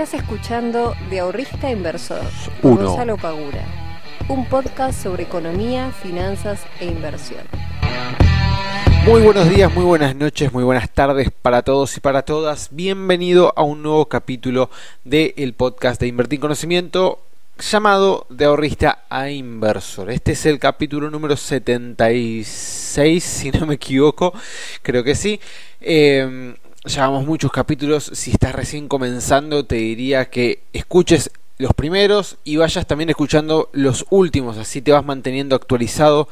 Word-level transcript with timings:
Estás 0.00 0.22
escuchando 0.22 0.94
De 1.10 1.20
Ahorrista 1.20 1.70
Inversor 1.70 2.22
con 2.62 2.76
Gonzalo 2.76 3.18
Pagura, 3.18 3.66
un 4.30 4.46
podcast 4.48 5.02
sobre 5.02 5.24
economía, 5.24 5.92
finanzas 5.92 6.62
e 6.80 6.86
inversión. 6.86 7.42
Muy 9.04 9.20
buenos 9.20 9.50
días, 9.50 9.70
muy 9.74 9.84
buenas 9.84 10.16
noches, 10.16 10.54
muy 10.54 10.64
buenas 10.64 10.88
tardes 10.88 11.28
para 11.30 11.60
todos 11.60 11.94
y 11.98 12.00
para 12.00 12.22
todas. 12.22 12.70
Bienvenido 12.70 13.52
a 13.54 13.62
un 13.62 13.82
nuevo 13.82 14.06
capítulo 14.06 14.70
del 15.04 15.52
podcast 15.52 16.00
de 16.00 16.06
Invertir 16.06 16.40
Conocimiento 16.40 17.20
llamado 17.58 18.26
De 18.30 18.46
Ahorrista 18.46 19.04
a 19.10 19.28
Inversor. 19.28 20.10
Este 20.10 20.32
es 20.32 20.46
el 20.46 20.58
capítulo 20.58 21.10
número 21.10 21.36
76, 21.36 23.22
si 23.22 23.50
no 23.50 23.66
me 23.66 23.74
equivoco, 23.74 24.32
creo 24.80 25.04
que 25.04 25.14
sí. 25.14 25.38
Eh, 25.82 26.54
llevamos 26.84 27.26
muchos 27.26 27.52
capítulos. 27.52 28.10
Si 28.14 28.30
estás 28.30 28.54
recién 28.54 28.88
comenzando, 28.88 29.64
te 29.64 29.76
diría 29.76 30.30
que 30.30 30.62
escuches 30.72 31.30
los 31.58 31.74
primeros 31.74 32.38
y 32.42 32.56
vayas 32.56 32.86
también 32.86 33.10
escuchando 33.10 33.68
los 33.72 34.06
últimos, 34.08 34.56
así 34.56 34.80
te 34.80 34.92
vas 34.92 35.04
manteniendo 35.04 35.54
actualizado 35.54 36.26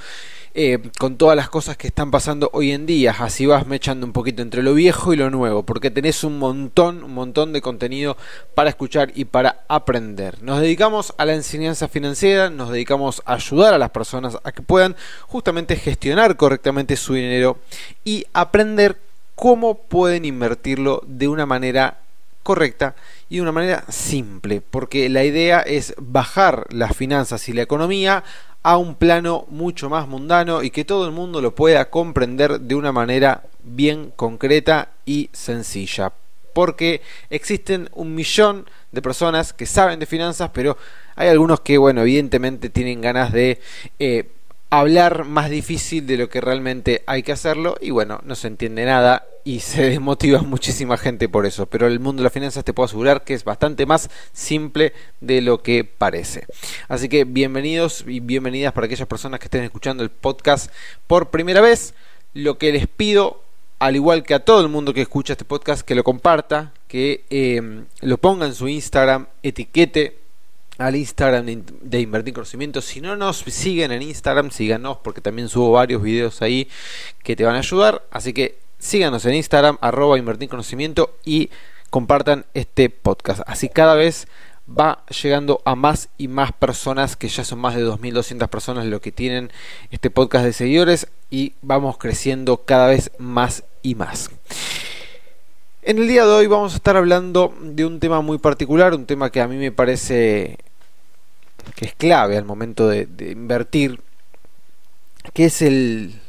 eh, 0.55 0.79
con 0.99 1.19
todas 1.19 1.37
las 1.37 1.51
cosas 1.51 1.77
que 1.77 1.89
están 1.89 2.11
pasando 2.11 2.49
hoy 2.55 2.73
en 2.73 2.87
día, 2.87 3.15
así 3.19 3.45
vas 3.45 3.67
mechando 3.67 4.07
un 4.07 4.15
poquito 4.15 4.41
entre 4.41 4.63
lo 4.63 4.73
viejo 4.73 5.13
y 5.13 5.17
lo 5.17 5.29
nuevo, 5.29 5.63
porque 5.63 5.91
tenés 5.91 6.25
un 6.25 6.39
montón, 6.39 7.05
un 7.05 7.13
montón 7.13 7.53
de 7.53 7.61
contenido 7.61 8.17
para 8.55 8.71
escuchar 8.71 9.13
y 9.15 9.27
para 9.27 9.65
aprender. 9.69 10.43
Nos 10.43 10.61
dedicamos 10.61 11.13
a 11.19 11.27
la 11.27 11.35
enseñanza 11.35 11.89
financiera, 11.89 12.49
nos 12.49 12.71
dedicamos 12.71 13.23
a 13.27 13.35
ayudar 13.35 13.75
a 13.75 13.79
las 13.79 13.91
personas 13.91 14.39
a 14.43 14.53
que 14.53 14.63
puedan 14.63 14.97
justamente 15.27 15.77
gestionar 15.77 16.39
correctamente 16.39 16.97
su 16.97 17.13
dinero 17.13 17.59
y 18.03 18.25
aprender 18.33 18.97
cómo 19.39 19.79
pueden 19.79 20.25
invertirlo 20.25 21.05
de 21.07 21.29
una 21.29 21.47
manera 21.47 21.99
correcta 22.43 22.97
y 23.29 23.37
de 23.37 23.43
una 23.43 23.53
manera 23.53 23.85
simple, 23.89 24.61
porque 24.61 25.09
la 25.09 25.23
idea 25.23 25.61
es 25.61 25.95
bajar 25.97 26.67
las 26.71 26.97
finanzas 26.97 27.49
y 27.49 27.53
la 27.53 27.63
economía 27.63 28.25
a 28.65 28.79
un 28.79 28.97
plano 28.97 29.47
mucho 29.49 29.89
más 29.89 30.09
mundano 30.09 30.65
y 30.65 30.71
que 30.71 30.85
todo 30.85 31.07
el 31.07 31.13
mundo 31.13 31.41
lo 31.41 31.55
pueda 31.55 31.89
comprender 31.89 32.59
de 32.59 32.75
una 32.75 32.91
manera 32.91 33.45
bien 33.63 34.13
concreta 34.17 34.89
y 35.07 35.31
sencilla. 35.33 36.13
Porque 36.53 37.01
existen 37.31 37.89
un 37.93 38.17
millón 38.17 38.67
de 38.91 39.03
personas 39.03 39.53
que 39.53 39.67
saben 39.67 40.01
de 40.01 40.07
finanzas, 40.07 40.51
pero 40.53 40.77
hay 41.15 41.29
algunos 41.29 41.61
que, 41.61 41.79
bueno, 41.79 42.01
evidentemente 42.01 42.71
tienen 42.71 43.01
ganas 43.01 43.33
de 43.33 43.61
eh, 44.01 44.29
hablar 44.71 45.25
más 45.25 45.49
difícil 45.49 46.07
de 46.07 46.19
lo 46.19 46.29
que 46.29 46.41
realmente 46.41 47.03
hay 47.07 47.23
que 47.23 47.33
hacerlo 47.33 47.77
y 47.81 47.91
bueno, 47.91 48.21
no 48.25 48.35
se 48.35 48.49
entiende 48.49 48.85
nada 48.85 49.27
y 49.45 49.61
se 49.61 49.83
desmotiva 49.83 50.43
muchísima 50.43 50.99
gente 50.99 51.29
por 51.29 51.47
eso, 51.47 51.67
pero 51.67 51.87
el 51.87 52.01
mundo 52.01 52.21
de 52.21 52.25
las 52.25 52.33
finanzas 52.33 52.65
te 52.65 52.75
puedo 52.75 52.87
asegurar 52.87 53.25
que 53.25 53.35
es 53.35 53.45
bastante 53.45 53.87
más 53.87 54.11
simple 54.33 54.93
de 55.21 55.41
lo 55.41 55.63
que 55.63 55.85
parece. 55.85 56.47
Así 56.89 57.09
que 57.09 57.25
bienvenidos 57.25 58.05
y 58.07 58.21
bienvenidas 58.21 58.73
para 58.73 58.87
aquellas 58.87 59.09
personas 59.09 59.41
que 59.41 59.47
estén 59.47 59.65
escuchando 59.65 60.03
el 60.03 60.11
podcast 60.11 60.71
por 61.07 61.31
primera 61.31 61.61
vez. 61.61 61.95
Lo 62.35 62.59
que 62.59 62.73
les 62.73 62.87
pido, 62.87 63.43
al 63.79 63.97
igual 63.97 64.23
que 64.23 64.35
a 64.35 64.45
todo 64.45 64.61
el 64.61 64.69
mundo 64.69 64.93
que 64.93 65.01
escucha 65.01 65.33
este 65.33 65.47
podcast, 65.47 65.81
que 65.83 65.95
lo 65.95 66.05
comparta, 66.05 66.73
que 66.89 67.25
eh, 67.31 67.85
lo 68.03 68.19
ponga 68.19 68.45
en 68.45 68.55
su 68.55 68.69
Instagram, 68.69 69.29
etiquete 69.43 70.19
al 70.79 70.97
Instagram 70.97 71.65
de 71.83 72.01
Invertir 72.01 72.33
Conocimiento. 72.33 72.81
Si 72.81 73.01
no 73.01 73.17
nos 73.17 73.39
siguen 73.39 73.93
en 73.93 74.03
Instagram, 74.03 74.51
síganos 74.51 74.99
porque 74.99 75.21
también 75.21 75.49
subo 75.49 75.73
varios 75.73 76.01
videos 76.01 76.41
ahí 76.41 76.69
que 77.23 77.37
te 77.37 77.45
van 77.45 77.57
a 77.57 77.59
ayudar. 77.59 78.05
Así 78.11 78.33
que 78.33 78.59
síganos 78.79 79.27
en 79.27 79.35
Instagram, 79.35 79.77
arroba 79.81 80.19
Invertir 80.19 80.49
Conocimiento 80.49 81.17
y 81.25 81.51
compartan 81.91 82.47
este 82.55 82.91
podcast. 82.91 83.41
Así 83.47 83.69
cada 83.69 83.95
vez 83.95 84.29
va 84.69 85.05
llegando 85.23 85.63
a 85.65 85.75
más 85.75 86.11
y 86.19 86.29
más 86.29 86.53
personas, 86.53 87.17
que 87.17 87.29
ya 87.29 87.45
son 87.45 87.59
más 87.59 87.75
de 87.75 87.85
2.200 87.85 88.49
personas 88.49 88.87
lo 88.87 89.01
que 89.01 89.13
tienen 89.13 89.51
este 89.91 90.11
podcast 90.11 90.45
de 90.45 90.53
seguidores 90.53 91.09
y 91.31 91.55
vamos 91.63 91.99
creciendo 91.99 92.65
cada 92.65 92.89
vez 92.89 93.11
más 93.19 93.65
y 93.83 93.95
más. 93.95 94.31
En 95.83 95.99
el 95.99 96.07
día 96.07 96.27
de 96.27 96.33
hoy 96.33 96.47
vamos 96.47 96.75
a 96.75 96.77
estar 96.77 96.97
hablando 96.97 97.55
de 97.63 97.87
un 97.87 97.99
tema 97.99 98.21
muy 98.21 98.39
particular, 98.39 98.95
un 98.95 99.07
tema 99.07 99.31
que 99.31 99.41
a 99.41 99.49
mí 99.49 99.57
me 99.57 99.73
parece 99.73 100.59
que 101.75 101.87
es 101.87 101.95
clave 101.95 102.37
al 102.37 102.45
momento 102.45 102.89
de, 102.89 103.09
invertir, 103.31 104.01
que 105.35 105.47
es 105.47 105.63
el, 105.63 106.21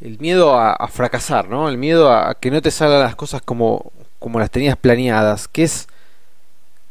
el 0.00 0.18
miedo 0.18 0.58
a, 0.58 0.88
fracasar, 0.88 1.48
¿no? 1.48 1.68
El 1.68 1.78
miedo 1.78 2.12
a, 2.12 2.34
que 2.34 2.50
no 2.50 2.62
te 2.62 2.70
salgan 2.70 3.00
las 3.00 3.16
cosas 3.16 3.42
como, 3.42 3.92
como 4.18 4.38
las 4.38 4.50
tenías 4.50 4.76
planeadas, 4.76 5.48
que 5.48 5.64
es 5.64 5.88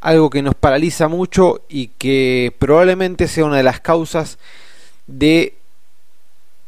algo 0.01 0.29
que 0.29 0.41
nos 0.41 0.55
paraliza 0.55 1.07
mucho 1.07 1.61
y 1.69 1.87
que 1.87 2.55
probablemente 2.59 3.27
sea 3.27 3.45
una 3.45 3.57
de 3.57 3.63
las 3.63 3.79
causas 3.79 4.37
de 5.07 5.57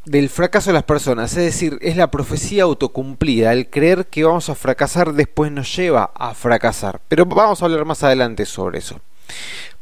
del 0.09 0.29
fracaso 0.29 0.71
de 0.71 0.73
las 0.73 0.83
personas, 0.83 1.37
es 1.37 1.43
decir, 1.43 1.77
es 1.81 1.95
la 1.95 2.09
profecía 2.09 2.63
autocumplida, 2.63 3.53
el 3.53 3.69
creer 3.69 4.07
que 4.07 4.23
vamos 4.23 4.49
a 4.49 4.55
fracasar 4.55 5.13
después 5.13 5.51
nos 5.51 5.75
lleva 5.75 6.11
a 6.15 6.33
fracasar. 6.33 6.99
Pero 7.07 7.27
vamos 7.27 7.61
a 7.61 7.65
hablar 7.65 7.85
más 7.85 8.01
adelante 8.01 8.47
sobre 8.47 8.79
eso. 8.79 8.99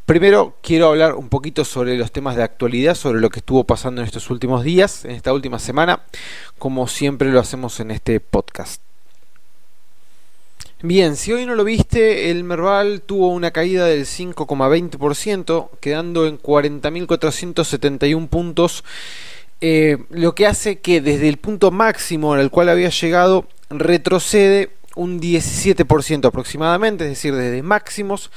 Primero 0.08 0.56
quiero 0.64 0.88
hablar 0.88 1.16
un 1.16 1.28
poquito 1.28 1.66
sobre 1.66 1.98
los 1.98 2.14
temas 2.14 2.38
de 2.38 2.44
actualidad, 2.44 2.96
sobre 2.96 3.20
lo 3.20 3.30
que 3.30 3.40
estuvo 3.40 3.66
pasando 3.66 4.00
en 4.00 4.08
estos 4.08 4.30
últimos 4.30 4.64
días, 4.64 5.04
en 5.04 5.12
esta 5.12 5.34
última 5.34 5.60
semana, 5.60 6.00
como 6.58 6.88
siempre 6.88 7.30
lo 7.30 7.42
hacemos 7.42 7.82
en 7.82 7.92
este 7.92 8.22
podcast. 8.22 8.82
Bien, 10.82 11.18
si 11.18 11.34
hoy 11.34 11.46
no 11.46 11.56
lo 11.56 11.66
viste, 11.66 12.32
el 12.32 12.46
Merval 12.46 13.02
tuvo 13.02 13.34
una 13.34 13.52
caída 13.52 13.84
del 13.84 14.06
5,20%, 14.06 15.72
quedando 15.82 16.26
en 16.26 16.40
40.471 16.40 18.30
puntos, 18.30 18.86
eh, 19.60 19.98
lo 20.10 20.34
que 20.36 20.48
hace 20.48 20.80
que 20.80 21.02
desde 21.02 21.28
el 21.28 21.36
punto 21.36 21.70
máximo 21.70 22.34
al 22.34 22.50
cual 22.50 22.70
había 22.70 22.92
llegado 22.92 23.46
retrocede 23.70 24.70
un 24.96 25.20
17% 25.20 26.26
aproximadamente, 26.26 27.04
es 27.04 27.10
decir, 27.10 27.36
desde 27.36 27.62
máximos 27.62 28.32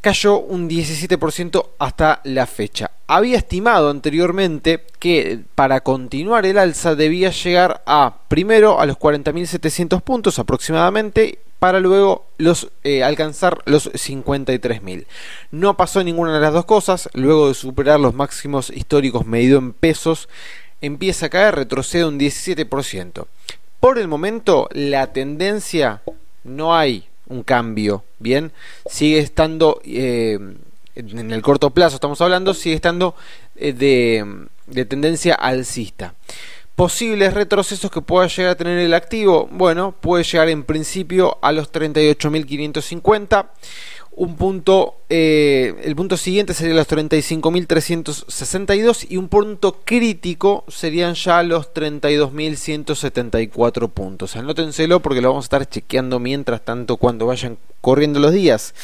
cayó 0.00 0.38
un 0.38 0.68
17% 0.68 1.66
hasta 1.78 2.20
la 2.24 2.46
fecha. 2.46 2.90
Había 3.06 3.38
estimado 3.38 3.90
anteriormente 3.90 4.84
que 4.98 5.40
para 5.54 5.80
continuar 5.80 6.46
el 6.46 6.58
alza 6.58 6.94
debía 6.94 7.30
llegar 7.30 7.82
a 7.86 8.18
primero 8.28 8.80
a 8.80 8.86
los 8.86 8.98
40.700 8.98 10.02
puntos 10.02 10.38
aproximadamente 10.38 11.38
para 11.58 11.80
luego 11.80 12.26
los, 12.38 12.70
eh, 12.84 13.02
alcanzar 13.02 13.58
los 13.64 13.92
53.000. 13.92 15.06
No 15.50 15.76
pasó 15.76 16.04
ninguna 16.04 16.34
de 16.34 16.40
las 16.40 16.52
dos 16.52 16.64
cosas, 16.64 17.08
luego 17.14 17.48
de 17.48 17.54
superar 17.54 17.98
los 17.98 18.14
máximos 18.14 18.70
históricos 18.70 19.26
medido 19.26 19.58
en 19.58 19.72
pesos, 19.72 20.28
empieza 20.80 21.26
a 21.26 21.30
caer, 21.30 21.56
retrocede 21.56 22.04
un 22.04 22.18
17%. 22.18 23.26
Por 23.80 23.98
el 23.98 24.08
momento 24.08 24.68
la 24.72 25.12
tendencia 25.12 26.02
no 26.44 26.76
hay 26.76 27.08
un 27.28 27.42
cambio, 27.42 28.04
¿bien? 28.18 28.52
Sigue 28.90 29.18
estando, 29.18 29.80
eh, 29.84 30.38
en 30.94 31.30
el 31.30 31.42
corto 31.42 31.70
plazo 31.70 31.96
estamos 31.96 32.20
hablando, 32.20 32.54
sigue 32.54 32.74
estando 32.74 33.14
eh, 33.56 33.72
de, 33.72 34.46
de 34.66 34.84
tendencia 34.84 35.34
alcista. 35.34 36.14
Posibles 36.74 37.34
retrocesos 37.34 37.90
que 37.90 38.02
pueda 38.02 38.28
llegar 38.28 38.52
a 38.52 38.56
tener 38.56 38.78
el 38.78 38.94
activo, 38.94 39.48
bueno, 39.50 39.92
puede 40.00 40.22
llegar 40.22 40.48
en 40.48 40.62
principio 40.62 41.38
a 41.42 41.50
los 41.50 41.72
38.550 41.72 43.48
un 44.18 44.36
punto, 44.36 44.96
eh, 45.08 45.74
el 45.84 45.94
punto 45.94 46.16
siguiente 46.16 46.52
sería 46.52 46.74
los 46.74 46.88
35.362 46.88 49.06
y 49.08 49.16
un 49.16 49.28
punto 49.28 49.82
crítico 49.84 50.64
serían 50.66 51.14
ya 51.14 51.44
los 51.44 51.72
32.174 51.72 53.88
puntos. 53.90 54.34
Anótenselo 54.34 54.98
porque 55.00 55.20
lo 55.20 55.28
vamos 55.28 55.44
a 55.44 55.46
estar 55.46 55.68
chequeando 55.68 56.18
mientras 56.18 56.64
tanto 56.64 56.96
cuando 56.96 57.26
vayan 57.26 57.58
corriendo 57.80 58.18
los 58.18 58.32
días. 58.32 58.74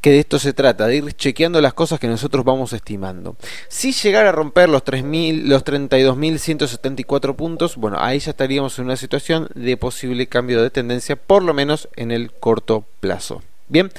Que 0.00 0.12
de 0.12 0.20
esto 0.20 0.38
se 0.38 0.52
trata, 0.52 0.86
de 0.86 0.98
ir 0.98 1.12
chequeando 1.14 1.60
las 1.60 1.74
cosas 1.74 1.98
que 1.98 2.06
nosotros 2.06 2.44
vamos 2.44 2.72
estimando. 2.72 3.34
Si 3.68 3.90
llegara 3.90 4.28
a 4.28 4.32
romper 4.32 4.68
los, 4.68 4.84
3.000, 4.84 5.42
los 5.42 5.64
32.174 5.64 7.34
puntos, 7.34 7.74
bueno, 7.74 7.96
ahí 7.98 8.20
ya 8.20 8.30
estaríamos 8.30 8.78
en 8.78 8.84
una 8.84 8.96
situación 8.96 9.48
de 9.56 9.76
posible 9.76 10.28
cambio 10.28 10.62
de 10.62 10.70
tendencia, 10.70 11.16
por 11.16 11.42
lo 11.42 11.52
menos 11.52 11.88
en 11.96 12.12
el 12.12 12.30
corto 12.30 12.84
plazo. 13.00 13.42
Bien, 13.68 13.90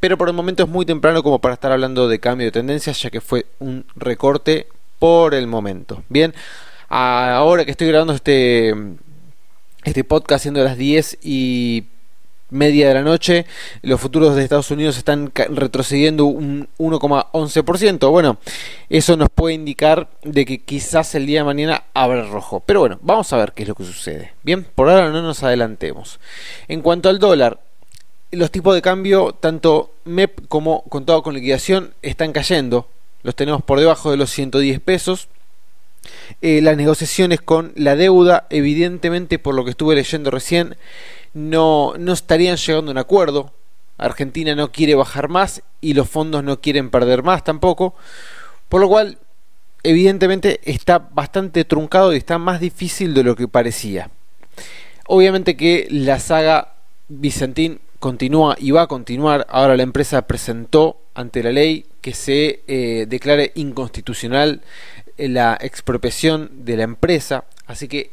pero 0.00 0.16
por 0.16 0.28
el 0.28 0.34
momento 0.34 0.62
es 0.62 0.68
muy 0.68 0.86
temprano 0.86 1.22
como 1.22 1.38
para 1.38 1.54
estar 1.54 1.70
hablando 1.70 2.08
de 2.08 2.18
cambio 2.18 2.46
de 2.46 2.52
tendencia, 2.52 2.92
ya 2.92 3.10
que 3.10 3.20
fue 3.20 3.46
un 3.58 3.84
recorte 3.94 4.68
por 4.98 5.34
el 5.34 5.46
momento. 5.46 6.02
Bien, 6.08 6.34
ahora 6.88 7.64
que 7.64 7.70
estoy 7.70 7.88
grabando 7.88 8.14
este, 8.14 8.74
este 9.84 10.04
podcast 10.04 10.42
siendo 10.42 10.64
las 10.64 10.76
10 10.76 11.18
y 11.22 11.84
media 12.50 12.88
de 12.88 12.94
la 12.94 13.02
noche, 13.02 13.46
los 13.82 14.00
futuros 14.00 14.34
de 14.34 14.42
Estados 14.42 14.70
Unidos 14.70 14.96
están 14.96 15.30
retrocediendo 15.34 16.24
un 16.26 16.68
1,11%. 16.78 18.10
Bueno, 18.10 18.38
eso 18.88 19.16
nos 19.16 19.28
puede 19.28 19.54
indicar 19.54 20.08
de 20.22 20.44
que 20.44 20.62
quizás 20.62 21.14
el 21.14 21.26
día 21.26 21.40
de 21.40 21.44
mañana 21.44 21.84
abre 21.94 22.26
rojo. 22.26 22.62
Pero 22.64 22.80
bueno, 22.80 22.98
vamos 23.02 23.32
a 23.32 23.36
ver 23.36 23.52
qué 23.52 23.62
es 23.64 23.68
lo 23.68 23.74
que 23.74 23.84
sucede. 23.84 24.32
Bien, 24.42 24.66
por 24.74 24.88
ahora 24.88 25.10
no 25.10 25.22
nos 25.22 25.42
adelantemos. 25.42 26.20
En 26.68 26.80
cuanto 26.80 27.08
al 27.08 27.18
dólar, 27.18 27.60
los 28.30 28.50
tipos 28.50 28.74
de 28.74 28.82
cambio, 28.82 29.32
tanto 29.32 29.94
MEP 30.04 30.46
como 30.48 30.82
contado 30.84 31.22
con 31.22 31.34
liquidación, 31.34 31.94
están 32.02 32.32
cayendo. 32.32 32.88
Los 33.22 33.34
tenemos 33.34 33.62
por 33.62 33.80
debajo 33.80 34.10
de 34.10 34.16
los 34.16 34.30
110 34.30 34.80
pesos. 34.80 35.28
Eh, 36.42 36.60
las 36.62 36.76
negociaciones 36.76 37.40
con 37.40 37.72
la 37.74 37.96
deuda, 37.96 38.46
evidentemente, 38.50 39.38
por 39.38 39.54
lo 39.54 39.64
que 39.64 39.70
estuve 39.70 39.94
leyendo 39.94 40.30
recién, 40.30 40.76
no, 41.34 41.94
no 41.98 42.12
estarían 42.12 42.56
llegando 42.56 42.90
a 42.90 42.92
un 42.92 42.98
acuerdo. 42.98 43.52
Argentina 43.96 44.54
no 44.54 44.70
quiere 44.70 44.94
bajar 44.94 45.28
más 45.28 45.62
y 45.80 45.94
los 45.94 46.08
fondos 46.08 46.44
no 46.44 46.60
quieren 46.60 46.90
perder 46.90 47.22
más 47.22 47.42
tampoco. 47.44 47.94
Por 48.68 48.80
lo 48.80 48.88
cual, 48.88 49.18
evidentemente, 49.82 50.60
está 50.64 50.98
bastante 50.98 51.64
truncado 51.64 52.12
y 52.12 52.18
está 52.18 52.38
más 52.38 52.60
difícil 52.60 53.14
de 53.14 53.24
lo 53.24 53.34
que 53.34 53.48
parecía. 53.48 54.10
Obviamente 55.06 55.56
que 55.56 55.88
la 55.90 56.20
saga 56.20 56.74
Vicentín 57.08 57.80
continúa 57.98 58.56
y 58.58 58.70
va 58.70 58.82
a 58.82 58.86
continuar. 58.86 59.46
Ahora 59.48 59.76
la 59.76 59.82
empresa 59.82 60.26
presentó 60.26 61.00
ante 61.14 61.42
la 61.42 61.52
ley 61.52 61.86
que 62.00 62.14
se 62.14 62.62
eh, 62.66 63.06
declare 63.08 63.52
inconstitucional 63.54 64.62
la 65.16 65.58
expropiación 65.60 66.64
de 66.64 66.76
la 66.76 66.84
empresa. 66.84 67.44
Así 67.66 67.88
que 67.88 68.12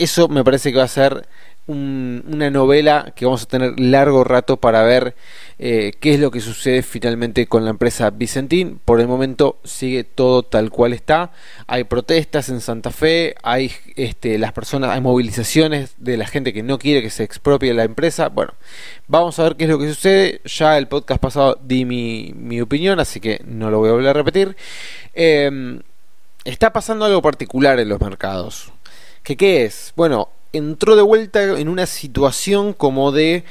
eso 0.00 0.28
me 0.28 0.42
parece 0.42 0.72
que 0.72 0.78
va 0.78 0.84
a 0.84 0.88
ser 0.88 1.28
una 1.66 2.50
novela 2.50 3.12
que 3.14 3.26
vamos 3.26 3.44
a 3.44 3.46
tener 3.46 3.78
largo 3.78 4.24
rato 4.24 4.56
para 4.56 4.82
ver 4.82 5.14
eh, 5.58 5.92
qué 6.00 6.14
es 6.14 6.20
lo 6.20 6.30
que 6.30 6.40
sucede 6.40 6.82
finalmente 6.82 7.46
con 7.46 7.64
la 7.64 7.70
empresa 7.70 8.10
Vicentín. 8.10 8.80
Por 8.84 9.00
el 9.00 9.06
momento 9.06 9.60
sigue 9.62 10.02
todo 10.02 10.42
tal 10.42 10.70
cual 10.70 10.92
está. 10.92 11.30
Hay 11.66 11.84
protestas 11.84 12.48
en 12.48 12.60
Santa 12.60 12.90
Fe, 12.90 13.34
hay 13.42 13.72
este, 13.94 14.38
las 14.38 14.52
personas, 14.52 14.90
hay 14.90 15.00
movilizaciones 15.00 15.94
de 15.98 16.16
la 16.16 16.26
gente 16.26 16.52
que 16.52 16.62
no 16.62 16.78
quiere 16.78 17.02
que 17.02 17.10
se 17.10 17.22
expropie 17.22 17.72
la 17.74 17.84
empresa. 17.84 18.30
Bueno, 18.30 18.54
vamos 19.06 19.38
a 19.38 19.44
ver 19.44 19.56
qué 19.56 19.64
es 19.64 19.70
lo 19.70 19.78
que 19.78 19.88
sucede. 19.88 20.40
Ya 20.44 20.76
el 20.76 20.88
podcast 20.88 21.20
pasado 21.20 21.58
di 21.62 21.84
mi, 21.84 22.32
mi 22.34 22.60
opinión, 22.60 22.98
así 22.98 23.20
que 23.20 23.42
no 23.44 23.70
lo 23.70 23.78
voy 23.78 23.90
a 23.90 23.92
volver 23.92 24.08
a 24.08 24.14
repetir. 24.14 24.56
Em, 25.14 25.82
está 26.44 26.72
pasando 26.72 27.04
algo 27.04 27.22
particular 27.22 27.78
en 27.78 27.90
los 27.90 28.00
mercados. 28.00 28.72
¿Qué, 29.22 29.36
¿Qué 29.36 29.64
es? 29.64 29.92
Bueno, 29.96 30.28
entró 30.52 30.96
de 30.96 31.02
vuelta 31.02 31.42
en 31.42 31.68
una 31.68 31.86
situación 31.86 32.72
como 32.72 33.12
de, 33.12 33.44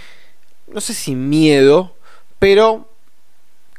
no 0.68 0.82
sé 0.82 0.94
si 0.94 1.16
miedo, 1.16 1.96
pero 2.40 2.90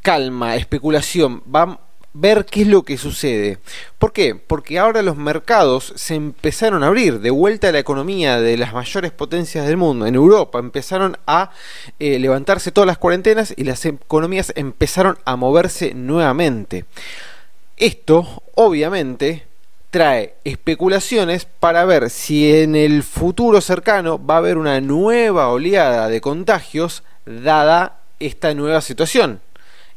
calma, 0.02 0.56
especulación, 0.56 1.42
va 1.54 1.62
a 1.62 1.80
ver 2.12 2.44
qué 2.44 2.62
es 2.62 2.68
lo 2.68 2.82
que 2.82 2.98
sucede. 2.98 3.58
¿Por 3.98 4.12
qué? 4.12 4.34
Porque 4.34 4.78
ahora 4.78 5.02
los 5.02 5.16
mercados 5.16 5.92
se 5.96 6.14
empezaron 6.14 6.82
a 6.82 6.88
abrir, 6.88 7.20
de 7.20 7.30
vuelta 7.30 7.68
a 7.68 7.72
la 7.72 7.78
economía 7.78 8.40
de 8.40 8.56
las 8.56 8.72
mayores 8.72 9.12
potencias 9.12 9.66
del 9.66 9.76
mundo. 9.76 10.06
En 10.06 10.14
Europa 10.14 10.58
empezaron 10.58 11.18
a 11.26 11.50
eh, 11.98 12.18
levantarse 12.18 12.72
todas 12.72 12.86
las 12.86 12.98
cuarentenas 12.98 13.54
y 13.56 13.64
las 13.64 13.84
economías 13.84 14.52
empezaron 14.56 15.18
a 15.24 15.36
moverse 15.36 15.94
nuevamente. 15.94 16.84
Esto, 17.76 18.42
obviamente, 18.54 19.46
trae 19.90 20.36
especulaciones 20.44 21.44
para 21.44 21.84
ver 21.84 22.10
si 22.10 22.60
en 22.60 22.76
el 22.76 23.02
futuro 23.02 23.60
cercano 23.60 24.24
va 24.24 24.34
a 24.34 24.38
haber 24.38 24.56
una 24.56 24.80
nueva 24.80 25.48
oleada 25.48 26.08
de 26.08 26.20
contagios 26.20 27.02
dada 27.26 28.00
esta 28.20 28.54
nueva 28.54 28.80
situación. 28.80 29.40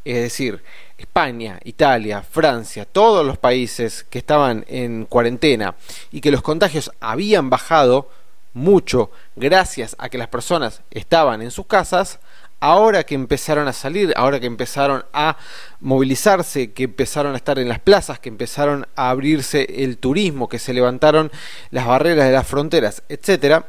Es 0.03 0.15
decir, 0.15 0.63
España, 0.97 1.59
Italia, 1.63 2.23
Francia, 2.23 2.85
todos 2.85 3.25
los 3.25 3.37
países 3.37 4.03
que 4.09 4.19
estaban 4.19 4.65
en 4.67 5.05
cuarentena 5.05 5.75
y 6.11 6.21
que 6.21 6.31
los 6.31 6.41
contagios 6.41 6.91
habían 6.99 7.49
bajado 7.49 8.09
mucho 8.53 9.11
gracias 9.35 9.95
a 9.99 10.09
que 10.09 10.17
las 10.17 10.27
personas 10.27 10.81
estaban 10.91 11.41
en 11.41 11.51
sus 11.51 11.65
casas, 11.67 12.19
ahora 12.63 13.03
que 13.03 13.13
empezaron 13.13 13.67
a 13.67 13.73
salir, 13.73 14.13
ahora 14.15 14.39
que 14.39 14.45
empezaron 14.45 15.03
a 15.11 15.35
movilizarse, 15.81 16.71
que 16.71 16.83
empezaron 16.83 17.33
a 17.33 17.35
estar 17.35 17.59
en 17.59 17.67
las 17.67 17.79
plazas, 17.79 18.19
que 18.19 18.29
empezaron 18.29 18.87
a 18.95 19.09
abrirse 19.09 19.67
el 19.83 19.97
turismo, 19.97 20.47
que 20.47 20.59
se 20.59 20.73
levantaron 20.73 21.29
las 21.71 21.85
barreras 21.85 22.25
de 22.25 22.31
las 22.31 22.47
fronteras, 22.47 23.03
etcétera, 23.09 23.67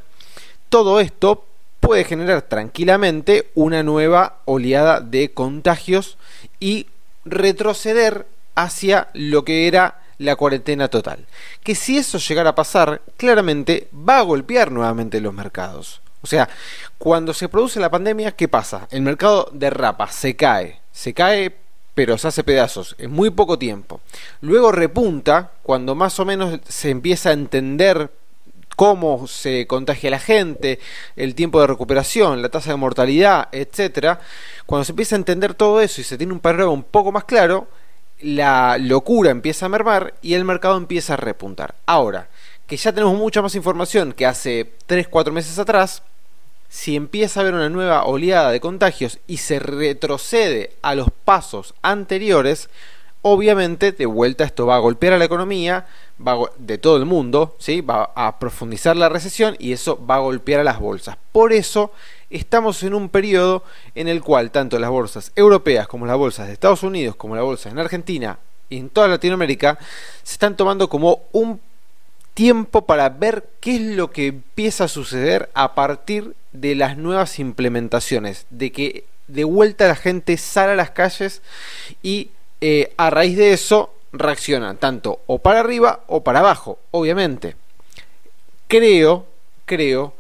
todo 0.69 1.01
esto 1.01 1.45
puede 1.81 2.05
generar 2.05 2.43
tranquilamente 2.43 3.51
una 3.57 3.83
nueva 3.83 4.37
oleada 4.45 5.01
de 5.01 5.33
contagios 5.33 6.17
y 6.61 6.87
retroceder 7.25 8.29
hacia 8.55 9.09
lo 9.13 9.45
que 9.45 9.67
era 9.67 10.03
la 10.19 10.37
cuarentena 10.37 10.87
total. 10.87 11.27
Que 11.65 11.75
si 11.75 11.99
eso 11.99 12.19
llegara 12.19 12.51
a 12.51 12.55
pasar, 12.55 13.03
claramente 13.17 13.89
va 13.93 14.19
a 14.19 14.23
golpear 14.23 14.71
nuevamente 14.71 15.21
los 15.21 15.35
mercados. 15.35 16.01
O 16.25 16.27
sea, 16.27 16.49
cuando 16.97 17.35
se 17.35 17.51
produce 17.51 17.79
la 17.79 17.91
pandemia, 17.91 18.33
¿qué 18.33 18.49
pasa? 18.49 18.89
El 18.91 19.03
mercado 19.03 19.51
derrapa, 19.53 20.11
se 20.11 20.35
cae, 20.35 20.81
se 20.91 21.13
cae 21.13 21.55
pero 21.95 22.19
se 22.19 22.27
hace 22.27 22.43
pedazos 22.43 22.97
en 22.99 23.13
muy 23.13 23.29
poco 23.29 23.59
tiempo. 23.59 24.01
Luego 24.41 24.73
repunta 24.73 25.53
cuando 25.63 25.95
más 25.95 26.19
o 26.19 26.25
menos 26.25 26.61
se 26.67 26.89
empieza 26.91 27.29
a 27.29 27.35
entender 27.35 28.11
cómo 28.75 29.29
se 29.29 29.67
contagia 29.67 30.11
la 30.11 30.19
gente, 30.19 30.81
el 31.15 31.35
tiempo 31.35 31.61
de 31.61 31.69
recuperación, 31.69 32.41
la 32.43 32.49
tasa 32.49 32.71
de 32.71 32.77
mortalidad, 32.77 33.49
etcétera. 33.53 34.19
Cuando 34.65 34.85
se 34.85 34.93
empieza 34.93 35.15
a 35.15 35.19
entender 35.19 35.55
todo 35.55 35.81
eso 35.81 36.01
y 36.01 36.05
se 36.05 36.19
tiene 36.19 36.33
un 36.33 36.41
panorama 36.41 36.73
un 36.73 36.85
poco 36.85 37.13
más 37.13 37.25
claro, 37.25 37.69
la 38.21 38.79
locura 38.79 39.31
empieza 39.31 39.67
a 39.67 39.69
mermar 39.69 40.15
y 40.23 40.35
el 40.35 40.45
mercado 40.45 40.79
empieza 40.79 41.13
a 41.13 41.19
repuntar. 41.19 41.75
Ahora, 41.87 42.29
que 42.67 42.77
ya 42.77 42.93
tenemos 42.93 43.17
mucha 43.17 43.43
más 43.43 43.55
información 43.55 44.13
que 44.13 44.27
hace 44.27 44.73
3-4 44.89 45.31
meses 45.31 45.59
atrás, 45.59 46.03
si 46.69 46.97
empieza 46.97 47.39
a 47.39 47.43
haber 47.43 47.55
una 47.55 47.69
nueva 47.69 48.05
oleada 48.05 48.51
de 48.51 48.61
contagios 48.61 49.19
y 49.27 49.39
se 49.39 49.59
retrocede 49.59 50.73
a 50.83 50.95
los 50.95 51.09
pasos 51.25 51.75
anteriores, 51.83 52.69
obviamente 53.23 53.93
de 53.93 54.07
vuelta 54.07 54.45
esto 54.45 54.67
va 54.67 54.77
a 54.77 54.81
golpear 54.81 55.15
a 55.15 55.19
la 55.19 55.25
economía 55.25 55.87
va 56.21 56.37
de 56.59 56.79
todo 56.79 56.97
el 56.97 57.07
mundo, 57.07 57.57
¿sí? 57.59 57.81
va 57.81 58.11
a 58.15 58.39
profundizar 58.39 58.97
la 58.97 59.09
recesión 59.09 59.57
y 59.59 59.73
eso 59.73 60.05
va 60.05 60.17
a 60.17 60.21
golpear 60.21 60.61
a 60.61 60.65
las 60.65 60.79
bolsas. 60.79 61.17
Por 61.33 61.53
eso 61.53 61.93
estamos 62.31 62.83
en 62.83 62.95
un 62.95 63.09
periodo 63.09 63.65
en 63.95 64.09
el 64.09 64.23
cual 64.23 64.51
tanto 64.51 64.79
las 64.79 64.91
bolsas 64.91 65.33
europeas 65.35 65.89
como 65.89 66.07
las 66.07 66.17
bolsas 66.17 66.47
de 66.47 66.53
Estados 66.53 66.83
Unidos, 66.83 67.17
como 67.17 67.35
las 67.35 67.45
bolsas 67.45 67.73
en 67.73 67.79
Argentina 67.79 68.39
y 68.69 68.79
en 68.79 68.91
toda 68.91 69.09
Latinoamérica, 69.09 69.79
se 70.23 70.35
están 70.35 70.57
tomando 70.57 70.89
como 70.89 71.23
un 71.33 71.61
tiempo 72.35 72.87
para 72.87 73.09
ver 73.09 73.49
qué 73.61 73.77
es 73.77 73.81
lo 73.81 74.11
que 74.11 74.27
empieza 74.27 74.85
a 74.85 74.89
suceder 74.89 75.51
a 75.55 75.75
partir 75.75 76.35
de 76.53 76.75
las 76.75 76.97
nuevas 76.97 77.39
implementaciones, 77.39 78.47
de 78.51 78.73
que 78.73 79.05
de 79.29 79.45
vuelta 79.45 79.89
la 79.89 79.97
gente 79.97 80.37
sale 80.37 80.73
a 80.73 80.77
las 80.77 80.91
calles 80.91 81.43
y 82.03 82.31
eh, 82.61 82.93
a 82.97 83.11
raíz 83.11 83.37
de 83.37 83.53
eso 83.53 83.95
reaccionan 84.13 84.77
tanto 84.77 85.21
o 85.27 85.39
para 85.39 85.61
arriba 85.61 86.01
o 86.07 86.23
para 86.23 86.41
abajo, 86.41 86.79
obviamente. 86.91 87.57
Creo, 88.69 89.27
creo 89.65 90.15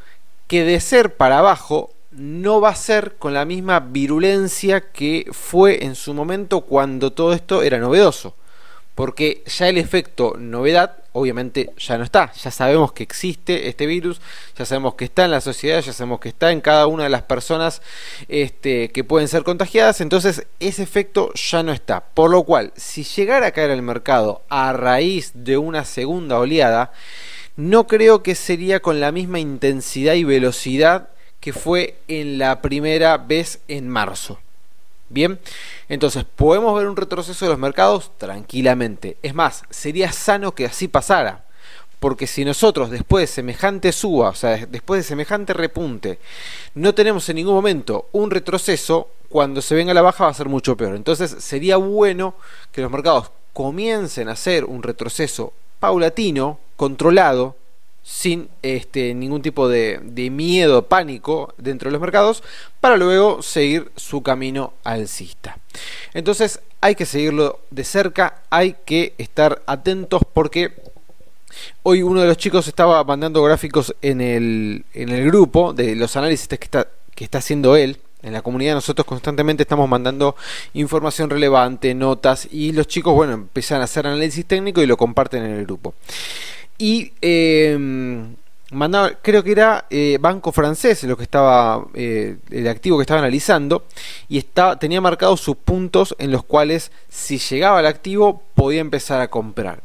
que 0.46 0.64
de 0.64 0.80
ser 0.80 1.16
para 1.16 1.38
abajo 1.38 1.90
no 2.12 2.60
va 2.60 2.70
a 2.70 2.76
ser 2.76 3.16
con 3.16 3.34
la 3.34 3.44
misma 3.44 3.80
virulencia 3.80 4.92
que 4.92 5.26
fue 5.32 5.84
en 5.84 5.96
su 5.96 6.14
momento 6.14 6.60
cuando 6.60 7.12
todo 7.12 7.32
esto 7.32 7.62
era 7.62 7.78
novedoso 7.78 8.34
porque 8.94 9.42
ya 9.46 9.68
el 9.68 9.78
efecto 9.78 10.34
novedad 10.38 10.96
obviamente 11.14 11.70
ya 11.78 11.96
no 11.96 12.04
está, 12.04 12.32
ya 12.32 12.50
sabemos 12.50 12.92
que 12.92 13.04
existe 13.04 13.68
este 13.68 13.86
virus, 13.86 14.20
ya 14.58 14.66
sabemos 14.66 14.94
que 14.94 15.04
está 15.04 15.24
en 15.24 15.30
la 15.30 15.40
sociedad, 15.40 15.80
ya 15.80 15.92
sabemos 15.92 16.18
que 16.18 16.28
está 16.28 16.50
en 16.50 16.60
cada 16.60 16.88
una 16.88 17.04
de 17.04 17.08
las 17.08 17.22
personas 17.22 17.82
este, 18.28 18.90
que 18.90 19.04
pueden 19.04 19.28
ser 19.28 19.44
contagiadas, 19.44 20.00
entonces 20.00 20.46
ese 20.58 20.82
efecto 20.82 21.32
ya 21.34 21.62
no 21.62 21.72
está, 21.72 22.00
por 22.00 22.30
lo 22.30 22.42
cual 22.42 22.72
si 22.76 23.04
llegara 23.04 23.46
a 23.46 23.52
caer 23.52 23.70
el 23.70 23.82
mercado 23.82 24.42
a 24.48 24.72
raíz 24.72 25.30
de 25.34 25.56
una 25.56 25.84
segunda 25.84 26.38
oleada, 26.38 26.92
no 27.56 27.86
creo 27.86 28.24
que 28.24 28.34
sería 28.34 28.80
con 28.80 28.98
la 28.98 29.12
misma 29.12 29.38
intensidad 29.38 30.14
y 30.14 30.24
velocidad 30.24 31.10
que 31.38 31.52
fue 31.52 31.96
en 32.08 32.38
la 32.38 32.60
primera 32.60 33.18
vez 33.18 33.60
en 33.68 33.88
marzo. 33.88 34.40
Bien, 35.08 35.38
entonces 35.88 36.24
podemos 36.24 36.76
ver 36.76 36.88
un 36.88 36.96
retroceso 36.96 37.44
de 37.44 37.50
los 37.50 37.58
mercados 37.58 38.12
tranquilamente. 38.18 39.16
Es 39.22 39.34
más, 39.34 39.62
sería 39.70 40.12
sano 40.12 40.54
que 40.54 40.66
así 40.66 40.88
pasara. 40.88 41.44
Porque 42.00 42.26
si 42.26 42.44
nosotros 42.44 42.90
después 42.90 43.22
de 43.22 43.26
semejante 43.34 43.90
suba, 43.92 44.28
o 44.28 44.34
sea, 44.34 44.66
después 44.66 44.98
de 44.98 45.08
semejante 45.08 45.54
repunte, 45.54 46.18
no 46.74 46.94
tenemos 46.94 47.26
en 47.28 47.36
ningún 47.36 47.54
momento 47.54 48.08
un 48.12 48.30
retroceso, 48.30 49.08
cuando 49.30 49.62
se 49.62 49.74
venga 49.74 49.94
la 49.94 50.02
baja 50.02 50.24
va 50.24 50.30
a 50.30 50.34
ser 50.34 50.48
mucho 50.48 50.76
peor. 50.76 50.96
Entonces 50.96 51.34
sería 51.38 51.76
bueno 51.76 52.34
que 52.72 52.82
los 52.82 52.90
mercados 52.90 53.30
comiencen 53.54 54.28
a 54.28 54.32
hacer 54.32 54.64
un 54.64 54.82
retroceso 54.82 55.54
paulatino, 55.80 56.58
controlado, 56.76 57.56
sin 58.04 58.50
este, 58.62 59.14
ningún 59.14 59.42
tipo 59.42 59.68
de, 59.68 59.98
de, 60.02 60.30
miedo, 60.30 60.86
pánico 60.86 61.54
dentro 61.56 61.88
de 61.88 61.92
los 61.92 62.00
mercados, 62.00 62.42
para 62.80 62.96
luego 62.96 63.42
seguir 63.42 63.90
su 63.96 64.22
camino 64.22 64.74
alcista. 64.84 65.58
Entonces 66.12 66.60
hay 66.82 66.94
que 66.94 67.06
seguirlo 67.06 67.60
de 67.70 67.82
cerca, 67.82 68.42
hay 68.50 68.76
que 68.84 69.14
estar 69.16 69.62
atentos 69.66 70.20
porque 70.34 70.74
hoy 71.82 72.02
uno 72.02 72.20
de 72.20 72.26
los 72.26 72.36
chicos 72.36 72.68
estaba 72.68 73.02
mandando 73.04 73.42
gráficos 73.42 73.94
en 74.02 74.20
el, 74.20 74.84
en 74.92 75.08
el 75.08 75.24
grupo 75.26 75.72
de 75.72 75.94
los 75.96 76.14
análisis 76.16 76.46
que 76.46 76.56
está, 76.56 76.88
que 77.14 77.24
está 77.24 77.38
haciendo 77.38 77.74
él, 77.76 77.98
En 78.22 78.32
la 78.32 78.42
comunidad 78.42 78.74
nosotros 78.74 79.06
constantemente 79.06 79.62
estamos 79.62 79.88
mandando 79.88 80.34
información 80.72 81.30
relevante, 81.30 81.94
notas, 81.94 82.48
y 82.50 82.72
los 82.72 82.86
chicos, 82.86 83.14
bueno, 83.14 83.34
empiezan 83.34 83.80
a 83.80 83.84
hacer 83.84 84.06
análisis 84.06 84.46
técnico 84.46 84.82
y 84.82 84.86
lo 84.86 84.96
comparten 84.96 85.44
en 85.44 85.52
el 85.52 85.64
grupo. 85.66 85.94
Y 86.78 87.12
eh, 87.22 87.78
mandaba, 88.74 89.12
creo 89.22 89.42
que 89.42 89.52
era 89.52 89.86
eh, 89.90 90.18
Banco 90.20 90.52
Francés 90.52 91.02
lo 91.04 91.16
que 91.16 91.22
estaba, 91.22 91.86
eh, 91.94 92.36
el 92.50 92.68
activo 92.68 92.98
que 92.98 93.02
estaba 93.02 93.20
analizando, 93.20 93.86
y 94.28 94.38
está, 94.38 94.78
tenía 94.78 95.00
marcados 95.00 95.40
sus 95.40 95.56
puntos 95.56 96.14
en 96.18 96.30
los 96.30 96.44
cuales 96.44 96.90
si 97.08 97.38
llegaba 97.38 97.78
al 97.78 97.86
activo 97.86 98.42
podía 98.54 98.80
empezar 98.80 99.20
a 99.20 99.28
comprar. 99.28 99.82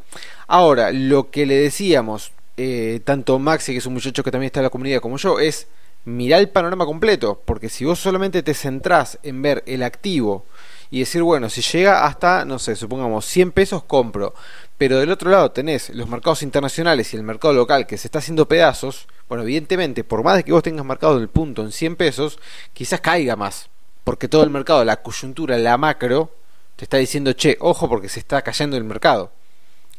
Ahora, 0.48 0.91
lo 0.91 1.29
que 1.29 1.46
le 1.46 1.55
decíamos, 1.55 2.31
eh, 2.58 3.01
tanto 3.05 3.39
Maxi, 3.39 3.72
que 3.72 3.77
es 3.77 3.86
un 3.86 3.93
muchacho 3.93 4.24
que 4.24 4.31
también 4.31 4.48
está 4.48 4.60
en 4.60 4.65
la 4.65 4.69
comunidad, 4.69 5.01
como 5.01 5.17
yo, 5.17 5.39
es 5.39 5.67
mirar 6.05 6.39
el 6.39 6.50
panorama 6.50 6.86
completo, 6.86 7.41
porque 7.46 7.69
si 7.69 7.86
vos 7.86 8.00
solamente 8.00 8.41
te 8.41 8.53
centrás 8.53 9.19
en 9.22 9.41
ver 9.41 9.63
el 9.67 9.84
activo 9.84 10.46
y 10.91 11.00
decir, 11.00 11.22
bueno, 11.22 11.50
si 11.50 11.62
llega 11.62 12.05
hasta, 12.05 12.46
no 12.46 12.58
sé, 12.58 12.75
supongamos 12.75 13.25
100 13.25 13.51
pesos 13.51 13.84
compro, 13.84 14.34
pero 14.79 14.98
del 14.98 15.12
otro 15.12 15.29
lado 15.29 15.51
tenés 15.51 15.89
los 15.89 16.07
mercados 16.07 16.41
internacionales 16.41 17.13
y 17.13 17.17
el 17.17 17.24
mercado 17.24 17.53
local 17.53 17.86
que 17.86 17.98
se 17.98 18.07
está 18.07 18.19
haciendo 18.19 18.48
pedazos, 18.48 19.07
bueno, 19.27 19.43
evidentemente, 19.43 20.05
por 20.05 20.24
más 20.24 20.38
de 20.38 20.45
que 20.45 20.53
vos 20.53 20.63
tengas 20.63 20.86
marcado 20.86 21.17
el 21.17 21.27
punto 21.27 21.63
en 21.63 21.74
100 21.74 21.98
pesos, 21.98 22.39
quizás 22.71 23.01
caiga 23.01 23.36
más, 23.36 23.69
porque 24.05 24.29
todo 24.29 24.41
el 24.41 24.50
mercado, 24.50 24.86
la 24.86 25.01
coyuntura, 25.01 25.57
la 25.57 25.77
macro, 25.77 26.33
te 26.77 26.86
está 26.86 26.95
diciendo, 26.95 27.33
che, 27.33 27.57
ojo 27.59 27.89
porque 27.89 28.07
se 28.07 28.21
está 28.21 28.41
cayendo 28.41 28.77
el 28.77 28.86
mercado. 28.86 29.33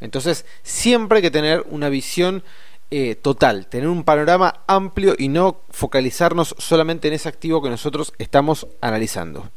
Entonces, 0.01 0.47
siempre 0.63 1.17
hay 1.17 1.23
que 1.23 1.31
tener 1.31 1.63
una 1.69 1.91
visión 1.91 2.43
eh, 2.91 3.17
total, 3.17 3.67
tener 3.67 3.87
un 3.87 4.03
panorama 4.03 4.63
amplio 4.67 5.15
y 5.19 5.29
no 5.29 5.61
focalizarnos 5.69 6.55
solamente 6.57 7.09
en 7.09 7.15
ese 7.15 7.29
activo 7.29 7.61
que 7.61 7.69
nosotros 7.69 8.15
estamos 8.17 8.67
analizando. 8.81 9.51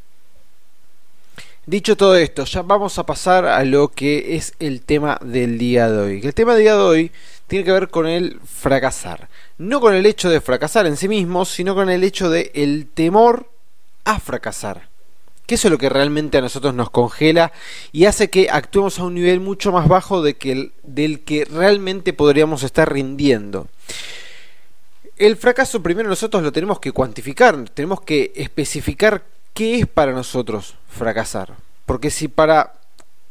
Dicho 1.65 1.95
todo 1.95 2.17
esto, 2.17 2.43
ya 2.43 2.61
vamos 2.61 2.99
a 2.99 3.05
pasar 3.05 3.45
a 3.45 3.63
lo 3.63 3.87
que 3.87 4.35
es 4.35 4.53
el 4.59 4.81
tema 4.81 5.17
del 5.23 5.57
día 5.57 5.89
de 5.89 5.97
hoy. 5.97 6.21
El 6.21 6.33
tema 6.33 6.55
del 6.55 6.63
día 6.63 6.75
de 6.75 6.81
hoy 6.81 7.11
tiene 7.47 7.63
que 7.63 7.71
ver 7.71 7.87
con 7.87 8.05
el 8.05 8.37
fracasar. 8.41 9.29
No 9.57 9.79
con 9.79 9.95
el 9.95 10.05
hecho 10.05 10.29
de 10.29 10.41
fracasar 10.41 10.87
en 10.87 10.97
sí 10.97 11.07
mismo, 11.07 11.45
sino 11.45 11.73
con 11.73 11.89
el 11.89 12.03
hecho 12.03 12.29
de 12.29 12.51
el 12.53 12.87
temor 12.93 13.49
a 14.03 14.19
fracasar. 14.19 14.89
Que 15.45 15.55
eso 15.55 15.69
es 15.69 15.71
lo 15.71 15.77
que 15.77 15.87
realmente 15.87 16.37
a 16.37 16.41
nosotros 16.41 16.73
nos 16.73 16.89
congela 16.89 17.53
y 17.93 18.05
hace 18.05 18.29
que 18.29 18.49
actuemos 18.49 18.99
a 18.99 19.05
un 19.05 19.13
nivel 19.13 19.39
mucho 19.39 19.71
más 19.71 19.87
bajo 19.87 20.21
de 20.21 20.33
que 20.33 20.51
el, 20.51 20.73
del 20.83 21.21
que 21.21 21.45
realmente 21.45 22.11
podríamos 22.11 22.63
estar 22.63 22.91
rindiendo. 22.91 23.69
El 25.15 25.37
fracaso 25.37 25.81
primero 25.81 26.09
nosotros 26.09 26.43
lo 26.43 26.51
tenemos 26.51 26.81
que 26.81 26.91
cuantificar, 26.91 27.69
tenemos 27.69 28.01
que 28.01 28.33
especificar 28.35 29.23
qué 29.53 29.79
es 29.79 29.87
para 29.87 30.11
nosotros 30.11 30.75
fracasar. 30.89 31.53
Porque 31.85 32.09
si 32.09 32.27
para 32.27 32.73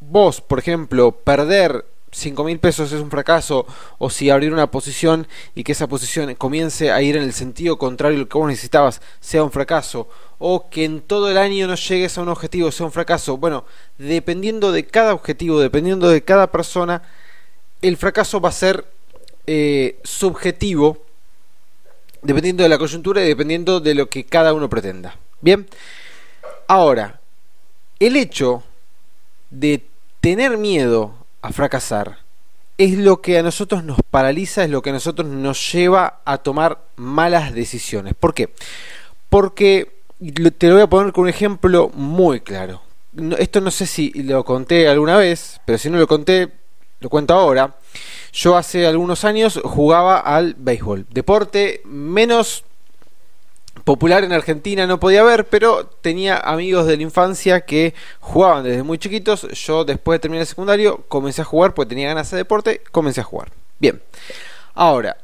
vos, 0.01 0.41
por 0.41 0.59
ejemplo, 0.59 1.13
perder 1.13 1.85
5 2.13 2.45
mil 2.45 2.59
pesos 2.59 2.93
es 2.93 3.01
un 3.01 3.11
fracaso, 3.11 3.67
o 3.99 4.11
si 4.11 4.29
abrir 4.29 4.53
una 4.53 4.71
posición 4.71 5.27
y 5.55 5.65
que 5.65 5.73
esa 5.73 5.87
posición 5.87 6.35
comience 6.35 6.93
a 6.93 7.01
ir 7.01 7.17
en 7.17 7.23
el 7.23 7.33
sentido 7.33 7.79
contrario 7.79 8.19
al 8.21 8.29
que 8.29 8.39
vos 8.39 8.49
necesitabas 8.49 9.01
sea 9.21 9.43
un 9.43 9.51
fracaso, 9.51 10.09
o 10.39 10.69
que 10.69 10.85
en 10.85 11.01
todo 11.01 11.31
el 11.31 11.39
año 11.39 11.67
no 11.67 11.75
llegues 11.75 12.19
a 12.19 12.23
un 12.23 12.29
objetivo 12.29 12.71
sea 12.71 12.87
un 12.87 12.93
fracaso. 12.93 13.39
Bueno, 13.39 13.65
dependiendo 13.97 14.73
de 14.73 14.85
cada 14.87 15.15
objetivo, 15.15 15.61
dependiendo 15.61 16.09
de 16.11 16.23
cada 16.23 16.53
persona, 16.53 17.03
el 17.81 17.97
fracaso 17.97 18.41
va 18.41 18.51
a 18.51 18.53
ser 18.53 18.85
eh, 19.47 19.99
subjetivo, 20.05 20.99
dependiendo 22.21 22.63
de 22.63 22.69
la 22.69 22.79
coyuntura 22.79 23.25
y 23.25 23.29
dependiendo 23.29 23.81
de 23.81 23.95
lo 23.95 24.11
que 24.11 24.25
cada 24.25 24.53
uno 24.53 24.69
pretenda. 24.69 25.17
Bien, 25.41 25.67
ahora, 26.73 27.21
el 28.01 28.17
hecho 28.17 28.63
de 29.51 29.85
tener 30.23 30.57
miedo 30.57 31.13
a 31.43 31.53
fracasar 31.53 32.19
es 32.79 32.97
lo 32.97 33.21
que 33.21 33.39
a 33.39 33.43
nosotros 33.43 33.85
nos 33.85 33.99
paraliza, 34.11 34.65
es 34.65 34.71
lo 34.71 34.81
que 34.81 34.89
a 34.89 34.95
nosotros 34.95 35.29
nos 35.29 35.71
lleva 35.71 36.21
a 36.25 36.39
tomar 36.39 36.79
malas 36.97 37.53
decisiones. 37.53 38.15
¿Por 38.19 38.33
qué? 38.33 38.55
Porque 39.29 39.99
te 40.57 40.69
lo 40.69 40.75
voy 40.75 40.83
a 40.83 40.87
poner 40.87 41.13
con 41.13 41.25
un 41.25 41.29
ejemplo 41.29 41.91
muy 41.91 42.41
claro. 42.41 42.81
esto 43.39 43.61
no 43.61 43.71
sé 43.71 43.85
si 43.85 44.11
lo 44.23 44.43
conté 44.43 44.89
alguna 44.89 45.19
vez, 45.19 45.61
pero 45.67 45.77
si 45.77 45.91
no 45.91 45.99
lo 45.99 46.07
conté, 46.07 46.53
lo 47.01 47.11
cuento 47.11 47.35
ahora. 47.35 47.77
Yo 48.33 48.57
hace 48.57 48.87
algunos 48.87 49.25
años 49.25 49.61
jugaba 49.63 50.21
al 50.21 50.55
béisbol, 50.57 51.07
deporte 51.11 51.83
menos 51.85 52.65
popular 53.85 54.25
en 54.25 54.33
Argentina 54.33 54.87
no 54.87 55.01
podía 55.01 55.23
ver, 55.23 55.47
pero 55.49 55.87
tenía 55.87 56.37
amigos 56.37 56.87
de 56.87 56.97
la 56.97 57.03
infancia 57.03 57.63
que 57.63 57.95
jugaban 58.21 58.65
desde 58.65 58.83
muy 58.83 58.99
chiquitos. 58.99 59.49
Yo 59.53 59.85
después 59.85 60.17
de 60.17 60.21
terminar 60.21 60.43
el 60.43 60.47
secundario 60.47 61.05
comencé 61.09 61.43
a 61.43 61.45
jugar 61.45 61.75
porque 61.75 61.91
tenía 61.91 62.09
ganas 62.09 62.31
de 62.31 62.37
deporte, 62.37 62.83
comencé 62.93 63.21
a 63.21 63.25
jugar. 63.25 63.51
Bien. 63.79 64.01
Ahora, 64.75 65.17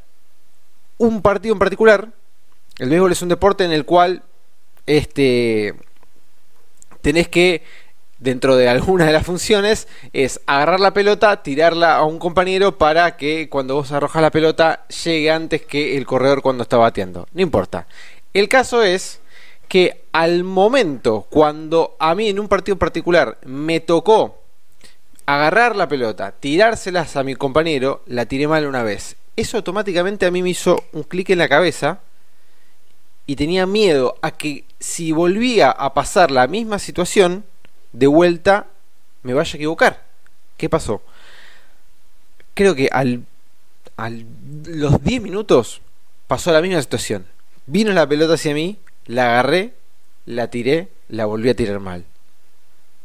un 0.98 1.22
partido 1.22 1.54
en 1.54 1.58
particular, 1.58 2.08
el 2.78 2.90
béisbol 2.90 3.12
es 3.12 3.22
un 3.22 3.28
deporte 3.28 3.64
en 3.64 3.72
el 3.72 3.84
cual 3.84 4.22
este 4.86 5.74
tenés 7.02 7.28
que 7.28 7.62
dentro 8.18 8.56
de 8.56 8.68
alguna 8.68 9.06
de 9.06 9.12
las 9.12 9.24
funciones 9.24 9.86
es 10.12 10.40
agarrar 10.46 10.80
la 10.80 10.92
pelota, 10.92 11.42
tirarla 11.42 11.96
a 11.96 12.04
un 12.04 12.18
compañero 12.18 12.76
para 12.76 13.16
que 13.16 13.48
cuando 13.48 13.74
vos 13.74 13.92
arrojas 13.92 14.22
la 14.22 14.30
pelota 14.30 14.86
llegue 15.04 15.30
antes 15.30 15.62
que 15.64 15.96
el 15.96 16.06
corredor 16.06 16.42
cuando 16.42 16.62
está 16.62 16.76
bateando. 16.76 17.28
No 17.32 17.42
importa. 17.42 17.86
El 18.38 18.48
caso 18.48 18.84
es 18.84 19.18
que 19.66 20.04
al 20.12 20.44
momento, 20.44 21.26
cuando 21.28 21.96
a 21.98 22.14
mí 22.14 22.28
en 22.28 22.38
un 22.38 22.46
partido 22.46 22.78
particular 22.78 23.36
me 23.44 23.80
tocó 23.80 24.40
agarrar 25.26 25.74
la 25.74 25.88
pelota, 25.88 26.30
tirárselas 26.30 27.16
a 27.16 27.24
mi 27.24 27.34
compañero, 27.34 28.04
la 28.06 28.26
tiré 28.26 28.46
mal 28.46 28.64
una 28.64 28.84
vez. 28.84 29.16
Eso 29.34 29.56
automáticamente 29.56 30.24
a 30.24 30.30
mí 30.30 30.44
me 30.44 30.50
hizo 30.50 30.84
un 30.92 31.02
clic 31.02 31.30
en 31.30 31.38
la 31.38 31.48
cabeza 31.48 31.98
y 33.26 33.34
tenía 33.34 33.66
miedo 33.66 34.14
a 34.22 34.30
que 34.30 34.64
si 34.78 35.10
volvía 35.10 35.72
a 35.72 35.92
pasar 35.92 36.30
la 36.30 36.46
misma 36.46 36.78
situación, 36.78 37.44
de 37.92 38.06
vuelta 38.06 38.68
me 39.24 39.34
vaya 39.34 39.52
a 39.52 39.56
equivocar. 39.56 40.04
¿Qué 40.56 40.68
pasó? 40.68 41.02
Creo 42.54 42.76
que 42.76 42.88
al, 42.92 43.24
los 44.64 45.02
10 45.02 45.22
minutos 45.22 45.80
pasó 46.28 46.52
la 46.52 46.62
misma 46.62 46.80
situación 46.80 47.26
Vino 47.68 47.92
la 47.92 48.08
pelota 48.08 48.32
hacia 48.32 48.54
mí, 48.54 48.78
la 49.04 49.24
agarré, 49.24 49.74
la 50.24 50.48
tiré, 50.48 50.88
la 51.10 51.26
volví 51.26 51.50
a 51.50 51.54
tirar 51.54 51.80
mal. 51.80 52.06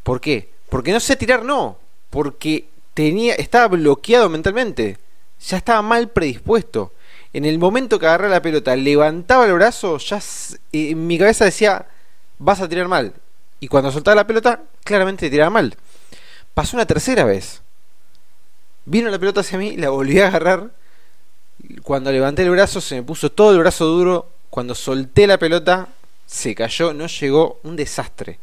¿Por 0.03 0.21
qué? 0.21 0.51
Porque 0.69 0.93
no 0.93 1.01
sé 1.01 1.17
tirar, 1.17 1.43
no. 1.43 1.77
Porque 2.09 2.69
tenía, 2.93 3.35
estaba 3.35 3.67
bloqueado 3.67 4.29
mentalmente. 4.29 4.97
Ya 5.45 5.57
estaba 5.57 5.81
mal 5.81 6.11
predispuesto. 6.11 6.93
En 7.33 7.43
el 7.43 7.59
momento 7.59 7.99
que 7.99 8.05
agarré 8.05 8.29
la 8.29 8.41
pelota, 8.41 8.73
levantaba 8.77 9.45
el 9.45 9.51
brazo, 9.51 9.97
ya 9.97 10.19
eh, 10.71 10.91
en 10.91 11.07
mi 11.07 11.17
cabeza 11.17 11.43
decía, 11.43 11.85
vas 12.39 12.61
a 12.61 12.69
tirar 12.69 12.87
mal. 12.87 13.13
Y 13.59 13.67
cuando 13.67 13.91
soltaba 13.91 14.15
la 14.15 14.27
pelota, 14.27 14.61
claramente 14.85 15.29
tiraba 15.29 15.49
mal. 15.49 15.75
Pasó 16.53 16.77
una 16.77 16.85
tercera 16.85 17.25
vez. 17.25 17.61
Vino 18.85 19.09
la 19.09 19.19
pelota 19.19 19.41
hacia 19.41 19.57
mí, 19.57 19.75
la 19.75 19.89
volví 19.89 20.21
a 20.21 20.27
agarrar. 20.27 20.71
Cuando 21.81 22.13
levanté 22.13 22.43
el 22.43 22.51
brazo, 22.51 22.79
se 22.79 22.95
me 22.95 23.03
puso 23.03 23.29
todo 23.29 23.51
el 23.51 23.59
brazo 23.59 23.87
duro, 23.87 24.29
cuando 24.53 24.75
solté 24.75 25.25
la 25.25 25.39
pelota, 25.39 25.87
se 26.27 26.53
cayó, 26.53 26.93
no 26.93 27.07
llegó, 27.07 27.59
un 27.63 27.75
desastre. 27.75 28.37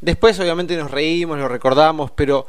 Después 0.00 0.40
obviamente 0.40 0.74
nos 0.78 0.90
reímos, 0.90 1.38
lo 1.38 1.46
recordamos, 1.46 2.10
pero 2.10 2.46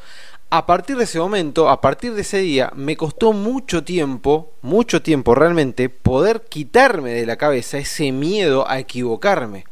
a 0.49 0.65
partir 0.65 0.95
de 0.95 1.03
ese 1.03 1.19
momento, 1.19 1.67
a 1.67 1.81
partir 1.81 2.13
de 2.13 2.21
ese 2.21 2.37
día, 2.37 2.71
me 2.77 2.95
costó 2.95 3.33
mucho 3.33 3.83
tiempo, 3.83 4.53
mucho 4.61 5.01
tiempo 5.01 5.35
realmente, 5.35 5.89
poder 5.89 6.45
quitarme 6.47 7.11
de 7.11 7.25
la 7.25 7.35
cabeza 7.35 7.77
ese 7.77 8.13
miedo 8.13 8.65
a 8.69 8.79
equivocarme. 8.79 9.65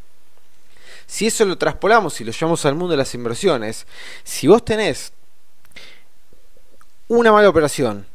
Si 1.07 1.25
eso 1.25 1.45
lo 1.45 1.57
traspolamos 1.57 2.19
y 2.19 2.25
lo 2.25 2.33
llevamos 2.33 2.65
al 2.65 2.75
mundo 2.75 2.91
de 2.91 2.97
las 2.97 3.15
inversiones, 3.15 3.87
si 4.25 4.47
vos 4.47 4.65
tenés 4.65 5.13
una 7.07 7.31
mala 7.31 7.47
operación, 7.47 8.05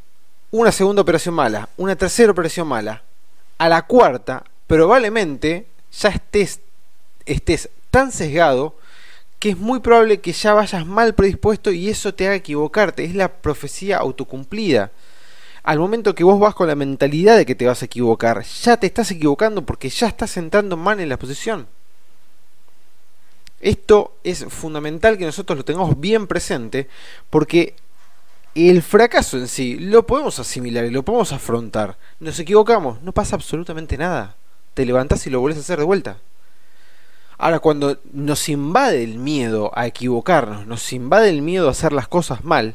una 0.51 0.73
segunda 0.73 1.01
operación 1.01 1.35
mala, 1.35 1.71
una 1.79 1.97
tercera 1.97 2.33
operación 2.33 2.69
mala, 2.69 3.03
a 3.57 3.71
la 3.71 3.81
cuarta 3.81 4.45
probablemente 4.67 5.67
ya 5.93 6.11
estés, 6.11 6.61
tan 7.91 8.13
sesgado 8.13 8.77
que 9.39 9.51
es 9.51 9.59
muy 9.59 9.81
probable 9.81 10.21
que 10.21 10.33
ya 10.33 10.55
vayas 10.55 10.87
mal 10.87 11.15
predispuesto 11.15 11.71
y 11.71 11.89
eso 11.89 12.15
te 12.15 12.27
haga 12.27 12.37
equivocarte. 12.37 13.05
Es 13.05 13.15
la 13.15 13.29
profecía 13.29 13.99
autocumplida. 13.99 14.91
Al 15.63 15.79
momento 15.79 16.15
que 16.15 16.25
vos 16.25 16.39
vas 16.39 16.55
con 16.55 16.69
la 16.69 16.75
mentalidad 16.75 17.37
de 17.37 17.45
que 17.45 17.55
te 17.55 17.67
vas 17.67 17.83
a 17.83 17.87
equivocar, 17.87 18.43
ya 18.45 18.77
te 18.77 18.87
estás 18.87 19.11
equivocando 19.11 19.67
porque 19.67 19.89
ya 19.89 20.07
estás 20.07 20.37
entrando 20.37 20.77
mal 20.77 21.01
en 21.01 21.09
la 21.09 21.19
posición. 21.19 21.67
Esto 23.61 24.17
es 24.23 24.45
fundamental 24.45 25.19
que 25.19 25.25
nosotros 25.25 25.59
lo 25.59 25.65
tengamos 25.65 25.99
bien 25.99 26.27
presente 26.27 26.89
porque 27.31 27.75
el 28.55 28.81
fracaso 28.83 29.39
en 29.39 29.49
sí 29.49 29.77
lo 29.79 30.07
podemos 30.07 30.39
asimilar 30.39 30.85
y 30.85 30.91
lo 30.91 31.03
podemos 31.03 31.33
afrontar. 31.33 31.99
Nos 32.21 32.39
equivocamos, 32.39 33.03
no 33.03 33.13
pasa 33.13 33.35
absolutamente 33.35 33.99
nada 33.99 34.37
te 34.77 34.85
levantás 34.85 35.27
y 35.27 35.31
lo 35.31 35.41
vuelves 35.41 35.57
a 35.57 35.63
hacer 35.63 35.79
de 35.79 35.87
vuelta. 35.87 36.19
Ahora, 37.39 37.61
cuando 37.61 37.99
nos 38.13 38.51
invade 38.51 39.03
el 39.03 39.19
miedo 39.19 39.71
a 39.75 39.87
equivocarnos, 39.87 40.67
nos 40.67 40.93
invade 40.93 41.31
el 41.31 41.41
miedo 41.41 41.69
a 41.69 41.71
hacer 41.71 41.95
las 41.95 42.09
cosas 42.09 42.45
mal, 42.45 42.75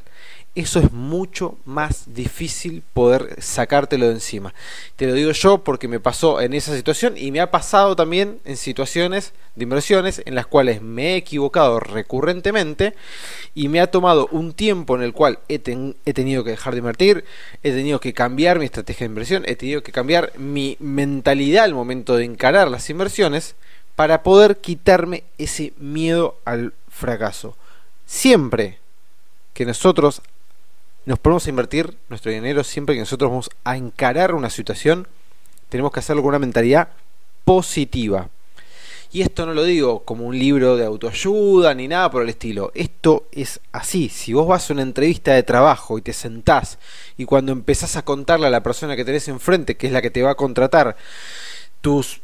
eso 0.53 0.79
es 0.79 0.91
mucho 0.91 1.58
más 1.63 2.13
difícil 2.13 2.84
poder 2.93 3.41
sacártelo 3.41 4.08
de 4.08 4.13
encima. 4.13 4.53
Te 4.98 5.08
lo 5.08 5.13
digo 5.13 5.31
yo 5.31 5.60
porque 5.60 5.88
me 5.88 6.01
pasó 6.01 6.41
en 6.41 6.53
esa 6.53 6.75
situación 6.75 7.13
y 7.17 7.31
me 7.31 7.39
ha 7.39 7.51
pasado 7.51 7.96
también 7.96 8.39
en 8.43 8.58
situaciones 8.58 9.31
de 9.55 9.63
inversiones 9.63 10.22
en 10.25 10.36
las 10.36 10.48
cuales 10.48 10.81
me 10.81 11.13
he 11.13 11.15
equivocado 11.15 11.79
recurrentemente 11.79 12.96
y 13.55 13.70
me 13.70 13.79
ha 13.79 13.91
tomado 13.91 14.27
un 14.31 14.51
tiempo 14.51 14.96
en 14.96 15.03
el 15.03 15.13
cual 15.13 15.39
he, 15.48 15.60
tenido 15.60 16.43
que 16.43 16.51
dejar 16.51 16.74
de 16.74 16.79
invertir, 16.79 17.24
he 17.63 17.72
tenido 17.72 18.01
que 18.01 18.13
cambiar 18.13 18.60
mi 18.60 18.65
estrategia 18.65 19.05
de 19.05 19.12
inversión, 19.12 19.43
he 19.48 19.55
tenido 19.55 19.84
que 19.84 19.93
cambiar 19.93 20.34
mi 20.38 20.75
mentalidad 20.81 21.63
al 21.63 21.74
momento 21.74 22.17
de 22.17 22.25
encarar 22.25 22.70
las 22.70 22.89
inversiones 22.89 23.55
para 23.96 24.22
poder 24.22 24.58
quitarme 24.58 25.24
ese 25.38 25.72
miedo 25.77 26.38
al 26.43 26.74
fracaso. 26.89 27.55
Siempre 28.05 28.79
que 29.53 29.65
nosotros 29.65 30.22
nos 31.05 31.20
ponemos 31.20 31.46
a 31.46 31.50
invertir 31.50 31.98
nuestro 32.10 32.31
dinero 32.31 32.63
siempre 32.63 32.96
que 32.96 33.01
nosotros 33.01 33.29
vamos 33.29 33.50
a 33.63 33.77
encarar 33.77 34.36
una 34.36 34.50
situación, 34.50 35.08
tenemos 35.70 35.91
que 35.91 36.00
hacerlo 36.00 36.22
con 36.22 36.29
una 36.29 36.39
mentalidad 36.39 36.89
positiva. 37.46 38.29
Y 39.13 39.24
esto 39.24 39.46
no 39.46 39.53
lo 39.53 39.63
digo 39.63 40.03
como 40.03 40.25
un 40.25 40.39
libro 40.39 40.77
de 40.77 40.86
autoayuda 40.86 41.74
ni 41.74 41.89
nada 41.89 42.10
por 42.10 42.24
el 42.24 42.29
estilo. 42.29 42.72
Esto 42.74 43.27
es 43.34 43.60
así. 43.74 44.08
Si 44.08 44.31
vos 44.31 44.48
vas 44.48 44.70
a 44.70 44.74
una 44.74 44.84
entrevista 44.84 45.34
de 45.34 45.43
trabajo 45.43 45.98
y 45.98 46.01
te 46.01 46.13
sentás 46.13 46.79
y 47.17 47.25
cuando 47.25 47.51
empezás 47.51 47.98
a 47.98 48.05
contarle 48.05 48.48
a 48.48 48.50
la 48.51 48.63
persona 48.63 48.96
que 48.96 49.03
tenés 49.03 49.27
enfrente, 49.27 49.75
que 49.75 49.88
es 49.88 49.93
la 49.93 50.01
que 50.01 50.12
te 50.12 50.22
va 50.22 50.31
a 50.31 50.36
contratar, 50.36 50.96
tus 51.81 52.22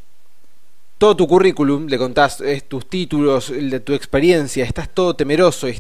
todo 0.98 1.16
tu 1.16 1.28
currículum, 1.28 1.88
le 1.88 1.98
contás 1.98 2.42
tus 2.68 2.90
títulos, 2.90 3.52
de 3.52 3.80
tu 3.82 3.94
experiencia, 3.94 4.66
estás 4.66 4.90
todo 4.90 5.16
temeroso 5.16 5.68
y, 5.70 5.78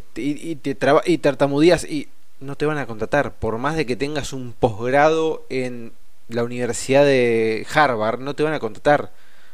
te 0.56 0.77
y 1.06 1.18
tartamudeas 1.18 1.86
y 1.86 2.08
no 2.39 2.56
te 2.56 2.65
van 2.65 2.77
a 2.77 2.88
contratar. 2.88 3.34
Por 3.34 3.58
más 3.58 3.75
de 3.75 3.86
que 3.86 3.96
tengas 3.96 4.34
un 4.34 4.53
posgrado 4.53 5.46
en 5.50 5.94
la 6.27 6.44
Universidad 6.44 7.06
de 7.06 7.65
Harvard, 7.74 8.20
no 8.20 8.36
te 8.36 8.44
van 8.44 8.53
a 8.53 8.60
contratar. 8.60 9.12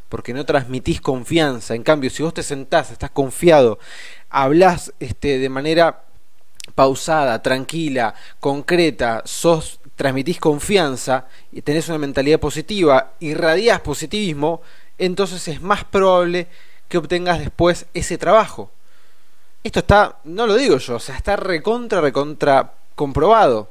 Porque 0.10 0.34
no 0.34 0.46
transmitís 0.46 1.02
confianza. 1.02 1.76
En 1.76 1.84
cambio, 1.84 2.10
si 2.10 2.22
vos 2.24 2.34
te 2.34 2.44
sentás, 2.44 2.92
estás 2.92 3.10
confiado, 3.10 3.80
hablas 4.30 4.94
este, 5.00 5.40
de 5.40 5.50
manera 5.50 6.04
pausada, 6.76 7.42
tranquila, 7.42 8.14
concreta, 8.40 9.22
sos, 9.26 9.80
transmitís 9.96 10.40
confianza 10.40 11.28
y 11.52 11.62
tenés 11.62 11.90
una 11.90 11.98
mentalidad 11.98 12.40
positiva, 12.40 13.14
irradiás 13.20 13.82
positivismo, 13.82 14.62
entonces 14.98 15.48
es 15.48 15.62
más 15.62 15.84
probable 15.84 16.48
que 16.88 16.98
obtengas 16.98 17.40
después 17.40 17.86
ese 17.94 18.18
trabajo. 18.18 18.72
Esto 19.64 19.80
está, 19.80 20.20
no 20.26 20.46
lo 20.46 20.56
digo 20.56 20.78
yo, 20.78 20.96
o 20.96 21.00
sea, 21.00 21.16
está 21.16 21.38
recontra, 21.38 22.02
recontra 22.02 22.74
comprobado. 22.96 23.70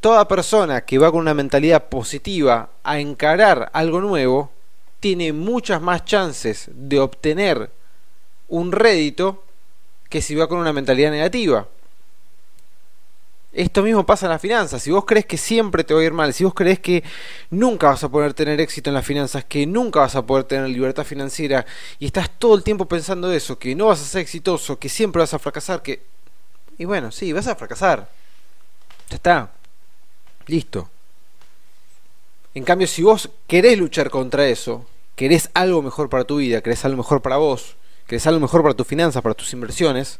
Toda 0.00 0.28
persona 0.28 0.82
que 0.82 0.98
va 0.98 1.10
con 1.10 1.20
una 1.20 1.34
mentalidad 1.34 1.88
positiva 1.88 2.70
a 2.84 3.00
encarar 3.00 3.70
algo 3.72 4.00
nuevo 4.00 4.52
tiene 5.00 5.32
muchas 5.32 5.82
más 5.82 6.04
chances 6.04 6.70
de 6.72 7.00
obtener 7.00 7.70
un 8.48 8.70
rédito 8.70 9.42
que 10.08 10.22
si 10.22 10.36
va 10.36 10.48
con 10.48 10.58
una 10.58 10.72
mentalidad 10.72 11.10
negativa. 11.10 11.66
Esto 13.56 13.82
mismo 13.82 14.04
pasa 14.04 14.26
en 14.26 14.32
las 14.32 14.42
finanzas. 14.42 14.82
Si 14.82 14.90
vos 14.90 15.06
crees 15.06 15.24
que 15.24 15.38
siempre 15.38 15.82
te 15.82 15.94
va 15.94 16.00
a 16.00 16.04
ir 16.04 16.12
mal, 16.12 16.34
si 16.34 16.44
vos 16.44 16.52
crees 16.52 16.78
que 16.78 17.02
nunca 17.48 17.86
vas 17.86 18.04
a 18.04 18.10
poder 18.10 18.34
tener 18.34 18.60
éxito 18.60 18.90
en 18.90 18.94
las 18.94 19.06
finanzas, 19.06 19.46
que 19.46 19.66
nunca 19.66 20.00
vas 20.00 20.14
a 20.14 20.26
poder 20.26 20.44
tener 20.44 20.68
libertad 20.68 21.04
financiera 21.04 21.64
y 21.98 22.04
estás 22.04 22.28
todo 22.38 22.54
el 22.54 22.62
tiempo 22.62 22.84
pensando 22.84 23.32
eso, 23.32 23.58
que 23.58 23.74
no 23.74 23.86
vas 23.86 24.02
a 24.02 24.04
ser 24.04 24.20
exitoso, 24.20 24.78
que 24.78 24.90
siempre 24.90 25.20
vas 25.20 25.32
a 25.32 25.38
fracasar, 25.38 25.80
que... 25.80 26.02
Y 26.76 26.84
bueno, 26.84 27.10
sí, 27.10 27.32
vas 27.32 27.46
a 27.46 27.56
fracasar. 27.56 28.10
Ya 29.08 29.16
está. 29.16 29.50
Listo. 30.46 30.90
En 32.52 32.62
cambio, 32.62 32.86
si 32.86 33.02
vos 33.02 33.30
querés 33.46 33.78
luchar 33.78 34.10
contra 34.10 34.46
eso, 34.46 34.84
querés 35.14 35.48
algo 35.54 35.80
mejor 35.80 36.10
para 36.10 36.24
tu 36.24 36.36
vida, 36.36 36.60
querés 36.60 36.84
algo 36.84 36.98
mejor 36.98 37.22
para 37.22 37.38
vos, 37.38 37.76
querés 38.06 38.26
algo 38.26 38.40
mejor 38.40 38.60
para 38.60 38.74
tus 38.74 38.86
finanzas, 38.86 39.22
para 39.22 39.34
tus 39.34 39.50
inversiones, 39.54 40.18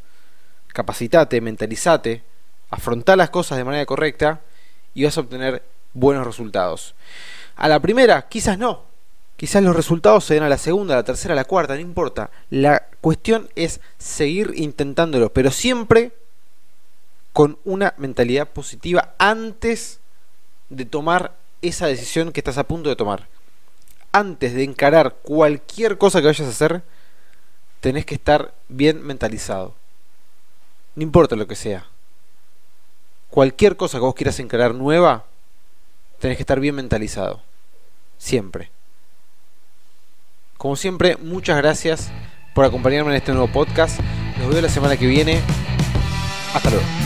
capacitate, 0.68 1.42
mentalizate, 1.42 2.22
afrontar 2.70 3.18
las 3.18 3.30
cosas 3.30 3.58
de 3.58 3.64
manera 3.64 3.86
correcta 3.86 4.40
y 4.94 5.04
vas 5.04 5.16
a 5.16 5.20
obtener 5.20 5.62
buenos 5.94 6.26
resultados. 6.26 6.94
A 7.56 7.68
la 7.68 7.80
primera, 7.80 8.28
quizás 8.28 8.58
no. 8.58 8.84
Quizás 9.36 9.62
los 9.62 9.76
resultados 9.76 10.24
se 10.24 10.34
den 10.34 10.42
a 10.42 10.48
la 10.48 10.58
segunda, 10.58 10.94
a 10.94 10.98
la 10.98 11.04
tercera, 11.04 11.34
a 11.34 11.36
la 11.36 11.44
cuarta, 11.44 11.74
no 11.74 11.80
importa. 11.80 12.30
La 12.48 12.86
cuestión 13.00 13.50
es 13.54 13.80
seguir 13.98 14.52
intentándolo, 14.56 15.32
pero 15.32 15.50
siempre 15.50 16.12
con 17.34 17.58
una 17.64 17.92
mentalidad 17.98 18.48
positiva 18.48 19.14
antes 19.18 20.00
de 20.70 20.86
tomar 20.86 21.36
esa 21.60 21.86
decisión 21.86 22.32
que 22.32 22.40
estás 22.40 22.56
a 22.56 22.66
punto 22.66 22.88
de 22.88 22.96
tomar. 22.96 23.28
Antes 24.10 24.54
de 24.54 24.64
encarar 24.64 25.16
cualquier 25.22 25.98
cosa 25.98 26.20
que 26.20 26.28
vayas 26.28 26.46
a 26.46 26.50
hacer, 26.50 26.82
tenés 27.80 28.06
que 28.06 28.14
estar 28.14 28.54
bien 28.68 29.04
mentalizado. 29.04 29.74
No 30.94 31.02
importa 31.02 31.36
lo 31.36 31.46
que 31.46 31.56
sea 31.56 31.86
cualquier 33.30 33.76
cosa 33.76 33.98
que 33.98 34.04
vos 34.04 34.14
quieras 34.14 34.38
encarar 34.40 34.74
nueva, 34.74 35.24
tenés 36.18 36.36
que 36.36 36.42
estar 36.42 36.60
bien 36.60 36.74
mentalizado. 36.74 37.42
Siempre. 38.18 38.70
Como 40.56 40.76
siempre, 40.76 41.16
muchas 41.16 41.56
gracias 41.58 42.10
por 42.54 42.64
acompañarme 42.64 43.10
en 43.10 43.16
este 43.16 43.32
nuevo 43.32 43.48
podcast. 43.48 44.00
Nos 44.38 44.48
veo 44.48 44.62
la 44.62 44.68
semana 44.68 44.96
que 44.96 45.06
viene. 45.06 45.40
Hasta 46.54 46.70
luego. 46.70 47.05